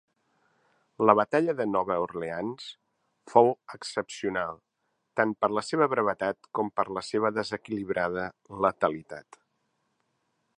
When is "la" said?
1.09-1.13, 5.59-5.65, 6.99-7.05